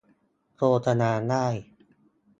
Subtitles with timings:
[0.55, 1.45] โฆษณาได้